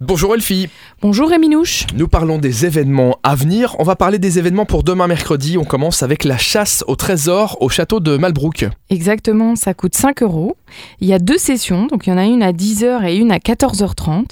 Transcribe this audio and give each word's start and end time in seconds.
Bonjour 0.00 0.32
Elfie, 0.36 0.68
Bonjour 1.02 1.28
Réminouche. 1.28 1.84
nous 1.96 2.06
parlons 2.06 2.38
des 2.38 2.64
événements 2.64 3.18
à 3.24 3.34
venir. 3.34 3.74
On 3.80 3.82
va 3.82 3.96
parler 3.96 4.20
des 4.20 4.38
événements 4.38 4.64
pour 4.64 4.84
demain 4.84 5.08
mercredi. 5.08 5.58
On 5.58 5.64
commence 5.64 6.04
avec 6.04 6.22
la 6.22 6.38
chasse 6.38 6.84
au 6.86 6.94
trésor 6.94 7.56
au 7.60 7.68
château 7.68 7.98
de 7.98 8.16
Malbrook. 8.16 8.68
Exactement, 8.90 9.56
ça 9.56 9.74
coûte 9.74 9.96
5 9.96 10.22
euros. 10.22 10.56
Il 11.00 11.08
y 11.08 11.12
a 11.12 11.18
deux 11.18 11.36
sessions, 11.36 11.86
donc 11.88 12.06
il 12.06 12.10
y 12.10 12.12
en 12.12 12.16
a 12.16 12.26
une 12.26 12.44
à 12.44 12.52
10h 12.52 13.08
et 13.08 13.16
une 13.16 13.32
à 13.32 13.38
14h30. 13.38 14.26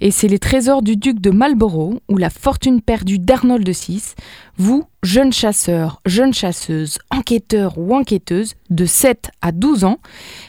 Et 0.00 0.10
c'est 0.10 0.28
les 0.28 0.38
trésors 0.38 0.80
du 0.80 0.96
duc 0.96 1.20
de 1.20 1.28
Marlborough 1.28 2.00
ou 2.08 2.16
la 2.16 2.30
fortune 2.30 2.80
perdue 2.80 3.18
d'Arnold 3.18 3.68
VI. 3.68 4.14
Vous, 4.56 4.84
jeunes 5.02 5.32
chasseurs, 5.34 6.00
jeunes 6.06 6.32
chasseuses, 6.32 6.98
enquêteurs 7.10 7.76
ou 7.76 7.94
enquêteuses 7.94 8.54
de 8.70 8.86
7 8.86 9.30
à 9.42 9.52
12 9.52 9.84
ans, 9.84 9.98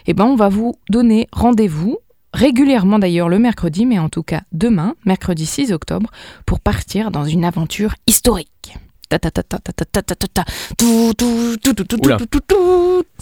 eh 0.08 0.14
ben 0.14 0.24
on 0.24 0.38
va 0.38 0.48
vous 0.48 0.74
donner 0.90 1.28
rendez-vous 1.34 1.98
régulièrement 2.34 3.00
d'ailleurs 3.00 3.30
le 3.30 3.40
mercredi, 3.40 3.86
mais 3.86 4.00
en 4.00 4.10
tout 4.10 4.24
cas 4.24 4.42
demain, 4.52 4.96
mercredi 5.06 5.46
6 5.46 5.72
octobre, 5.72 6.10
pour 6.46 6.60
partir 6.60 7.12
dans 7.12 7.26
une 7.26 7.46
aventure 7.46 7.96
historique. 8.08 8.76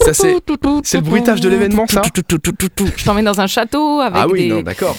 Ça 0.00 0.14
c'est 0.14 0.32
le 0.32 1.00
bruitage 1.00 1.40
de 1.40 1.48
l'événement 1.48 1.86
ça 1.86 2.02
Je 2.96 3.04
t'emmène 3.04 3.24
dans 3.26 3.40
un 3.40 3.46
château 3.46 4.00
avec 4.00 4.22
Ah 4.22 4.26
oui, 4.28 4.48
non, 4.48 4.62
d'accord. 4.62 4.96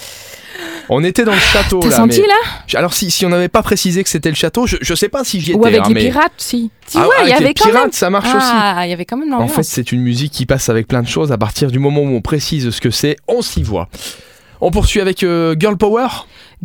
On 0.88 1.02
était 1.04 1.24
dans 1.24 1.32
le 1.32 1.38
château 1.38 1.80
T'as 1.80 1.90
senti 1.90 2.20
mais- 2.20 2.26
là 2.26 2.78
Alors 2.78 2.92
si, 2.94 3.10
si 3.10 3.24
on 3.24 3.28
n'avait 3.28 3.48
pas 3.48 3.62
précisé 3.62 4.02
que 4.02 4.08
c'était 4.10 4.28
le 4.28 4.34
château, 4.34 4.66
je, 4.66 4.76
je 4.80 4.94
sais 4.94 5.08
pas 5.08 5.24
si 5.24 5.40
j'y 5.40 5.52
étais. 5.52 5.60
Ou 5.60 5.64
avec 5.66 5.80
hein, 5.80 5.84
les 5.88 5.94
mais- 5.94 6.00
pirates, 6.10 6.32
si. 6.36 6.70
Si, 6.86 6.98
Ah, 6.98 7.08
ouais, 7.08 7.14
il 7.24 7.28
y 7.28 7.32
avec 7.32 7.38
les 7.40 7.44
avait 7.46 7.54
quand 7.54 7.64
pirates, 7.66 7.82
même... 7.84 7.92
ça 7.92 8.10
marche 8.10 8.28
aussi. 8.28 8.46
Ah, 8.50 8.82
il 8.86 8.90
y 8.90 8.92
avait 8.92 9.04
quand 9.04 9.16
même 9.16 9.32
En 9.32 9.48
fait, 9.48 9.62
c'est 9.62 9.92
une 9.92 10.00
musique 10.02 10.32
qui 10.32 10.46
passe 10.46 10.68
avec 10.68 10.86
plein 10.88 11.02
de 11.02 11.08
choses. 11.08 11.32
À 11.32 11.38
partir 11.38 11.70
du 11.70 11.78
moment 11.78 12.00
où 12.02 12.08
on 12.14 12.20
précise 12.20 12.70
ce 12.70 12.80
que 12.80 12.90
c'est, 12.90 13.16
on 13.28 13.42
s'y 13.42 13.62
voit. 13.62 13.88
On 14.60 14.70
poursuit 14.70 15.00
avec 15.00 15.22
euh, 15.22 15.54
Girl 15.58 15.76
Power. 15.76 16.06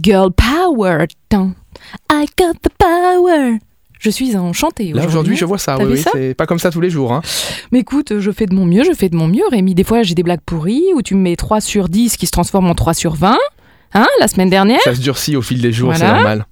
Girl 0.02 0.32
power. 0.32 1.06
I 2.12 2.26
got 2.38 2.54
the 2.62 2.70
power. 2.78 3.58
Je 4.00 4.10
suis 4.10 4.36
enchantée 4.38 4.94
Là 4.94 5.06
aujourd'hui, 5.06 5.36
je 5.36 5.44
vois 5.44 5.58
ça. 5.58 5.78
Oui, 5.78 5.86
oui, 5.90 6.04
c'est 6.14 6.34
pas 6.34 6.46
comme 6.46 6.60
ça 6.60 6.72
tous 6.72 6.80
les 6.80 6.90
jours. 6.90 7.12
hein. 7.12 7.22
Mais 7.74 7.80
écoute, 7.80 8.20
je 8.20 8.32
fais 8.32 8.46
de 8.46 8.56
mon 8.56 8.66
mieux, 8.66 8.86
je 8.86 8.94
fais 8.94 9.10
de 9.10 9.16
mon 9.18 9.28
mieux, 9.28 9.44
Rémi. 9.52 9.76
Des 9.76 9.84
fois, 9.84 10.04
j'ai 10.04 10.16
des 10.16 10.24
blagues 10.24 10.40
pourries 10.46 10.86
où 10.96 11.02
tu 11.02 11.16
me 11.16 11.22
mets 11.22 11.36
3 11.36 11.60
sur 11.60 11.90
10 11.90 12.16
qui 12.16 12.26
se 12.26 12.32
transforment 12.32 12.70
en 12.70 12.76
3 12.76 12.94
sur 12.94 13.16
20. 13.16 13.38
Hein, 13.94 14.08
la 14.20 14.28
semaine 14.28 14.50
dernière. 14.50 14.82
Ça 14.84 14.96
se 14.96 15.02
durcit 15.02 15.36
au 15.36 15.42
fil 15.42 15.62
des 15.62 15.72
jours, 15.72 15.96
c'est 15.96 16.06
normal. 16.08 16.46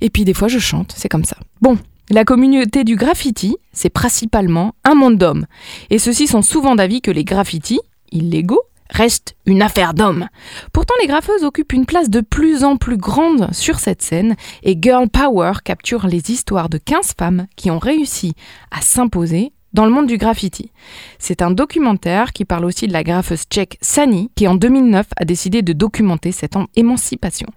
Et 0.00 0.10
puis 0.10 0.24
des 0.24 0.34
fois, 0.34 0.48
je 0.48 0.58
chante, 0.58 0.94
c'est 0.96 1.08
comme 1.08 1.24
ça. 1.24 1.36
Bon, 1.60 1.78
la 2.10 2.24
communauté 2.24 2.84
du 2.84 2.96
graffiti, 2.96 3.56
c'est 3.72 3.90
principalement 3.90 4.74
un 4.84 4.94
monde 4.94 5.16
d'hommes. 5.16 5.46
Et 5.90 5.98
ceux-ci 5.98 6.26
sont 6.26 6.42
souvent 6.42 6.74
d'avis 6.74 7.00
que 7.02 7.10
les 7.10 7.24
graffitis, 7.24 7.80
illégaux, 8.10 8.62
restent 8.90 9.36
une 9.46 9.62
affaire 9.62 9.94
d'hommes. 9.94 10.28
Pourtant, 10.72 10.94
les 11.00 11.06
graffeuses 11.06 11.44
occupent 11.44 11.72
une 11.72 11.86
place 11.86 12.10
de 12.10 12.20
plus 12.20 12.64
en 12.64 12.76
plus 12.76 12.96
grande 12.96 13.48
sur 13.52 13.78
cette 13.78 14.02
scène 14.02 14.34
et 14.62 14.76
Girl 14.80 15.08
Power 15.08 15.52
capture 15.64 16.06
les 16.06 16.30
histoires 16.30 16.68
de 16.68 16.78
15 16.78 17.12
femmes 17.16 17.46
qui 17.56 17.70
ont 17.70 17.78
réussi 17.78 18.34
à 18.72 18.80
s'imposer 18.80 19.52
dans 19.72 19.84
le 19.84 19.90
monde 19.90 20.06
du 20.06 20.18
graffiti. 20.18 20.70
C'est 21.18 21.42
un 21.42 21.50
documentaire 21.50 22.32
qui 22.32 22.44
parle 22.44 22.64
aussi 22.64 22.86
de 22.86 22.92
la 22.92 23.04
graffeuse 23.04 23.44
tchèque 23.50 23.78
Sani, 23.80 24.30
qui 24.34 24.48
en 24.48 24.54
2009 24.54 25.06
a 25.16 25.24
décidé 25.24 25.62
de 25.62 25.72
documenter 25.72 26.32
cette 26.32 26.54
émancipation. 26.76 27.48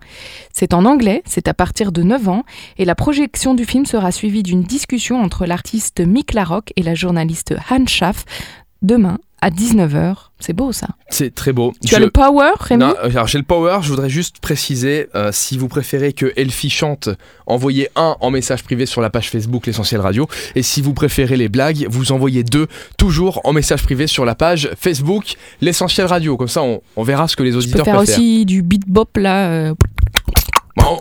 C'est 0.51 0.73
en 0.73 0.85
anglais, 0.85 1.23
c'est 1.25 1.47
à 1.47 1.53
partir 1.53 1.91
de 1.91 2.03
9 2.03 2.29
ans, 2.29 2.43
et 2.77 2.85
la 2.85 2.95
projection 2.95 3.53
du 3.53 3.65
film 3.65 3.85
sera 3.85 4.11
suivie 4.11 4.43
d'une 4.43 4.63
discussion 4.63 5.21
entre 5.21 5.45
l'artiste 5.45 6.01
Mick 6.01 6.33
Larocque 6.33 6.73
et 6.75 6.83
la 6.83 6.95
journaliste 6.95 7.55
Han 7.69 7.85
Schaff 7.87 8.25
demain 8.81 9.17
à 9.43 9.49
19h. 9.49 10.15
C'est 10.39 10.53
beau 10.53 10.71
ça. 10.71 10.87
C'est 11.09 11.35
très 11.35 11.51
beau. 11.53 11.73
Tu 11.85 11.95
as 11.95 11.99
le 11.99 12.09
power, 12.09 12.51
Rémi 12.59 12.83
Non, 12.83 12.93
alors 13.01 13.27
j'ai 13.27 13.37
le 13.37 13.43
power, 13.43 13.79
je 13.81 13.89
voudrais 13.89 14.09
juste 14.09 14.39
préciser, 14.39 15.07
euh, 15.15 15.31
si 15.33 15.57
vous 15.57 15.67
préférez 15.67 16.13
que 16.13 16.31
Elfie 16.37 16.69
chante, 16.69 17.09
envoyez 17.45 17.89
un 17.95 18.15
en 18.19 18.29
message 18.31 18.63
privé 18.63 18.85
sur 18.85 19.01
la 19.01 19.09
page 19.09 19.29
Facebook 19.29 19.65
L'Essentiel 19.67 20.01
Radio, 20.01 20.27
et 20.55 20.63
si 20.63 20.81
vous 20.81 20.93
préférez 20.93 21.37
les 21.37 21.49
blagues, 21.49 21.87
vous 21.89 22.11
envoyez 22.11 22.43
deux, 22.43 22.67
toujours 22.97 23.41
en 23.45 23.53
message 23.53 23.83
privé 23.83 24.07
sur 24.07 24.25
la 24.25 24.35
page 24.35 24.69
Facebook 24.79 25.35
L'Essentiel 25.61 26.07
Radio, 26.07 26.35
comme 26.37 26.47
ça 26.49 26.61
on, 26.63 26.81
on 26.95 27.03
verra 27.03 27.27
ce 27.27 27.35
que 27.35 27.43
les 27.43 27.51
Je 27.51 27.55
peux 27.57 27.63
auditeurs 27.63 27.85
faire 27.85 27.95
préfèrent. 27.97 28.17
aussi 28.17 28.45
du 28.45 28.61
beat 28.63 28.87
bop 28.87 29.15
là. 29.17 29.49
euh, 29.49 29.73
Bon, 30.75 30.99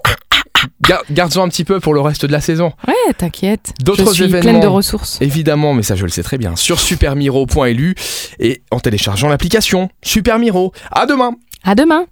gar- 0.86 1.02
Garde-en 1.10 1.42
un 1.44 1.48
petit 1.48 1.64
peu 1.64 1.80
pour 1.80 1.94
le 1.94 2.00
reste 2.00 2.26
de 2.26 2.32
la 2.32 2.40
saison. 2.40 2.72
Ouais, 2.86 3.12
t'inquiète. 3.16 3.72
D'autres 3.80 4.20
événements. 4.22 4.40
pleine 4.40 4.60
de 4.60 4.66
ressources. 4.66 5.18
Évidemment, 5.20 5.74
mais 5.74 5.82
ça 5.82 5.94
je 5.96 6.02
le 6.04 6.08
sais 6.10 6.22
très 6.22 6.38
bien, 6.38 6.56
sur 6.56 6.80
supermiro.lu 6.80 7.94
et 8.38 8.62
en 8.70 8.80
téléchargeant 8.80 9.28
l'application 9.28 9.88
Super 10.02 10.38
Miro. 10.38 10.72
À 10.90 11.06
demain 11.06 11.32
À 11.64 11.74
demain 11.74 12.06